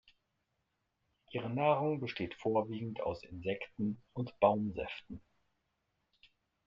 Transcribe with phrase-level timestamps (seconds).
[1.29, 5.21] Ihre Nahrung besteht vorwiegend aus Insekten und Baumsäften.